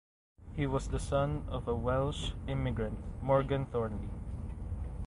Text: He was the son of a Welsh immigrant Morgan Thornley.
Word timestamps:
He 0.55 0.65
was 0.65 0.87
the 0.87 0.97
son 0.99 1.45
of 1.47 1.67
a 1.67 1.75
Welsh 1.75 2.31
immigrant 2.47 2.97
Morgan 3.21 3.67
Thornley. 3.67 4.09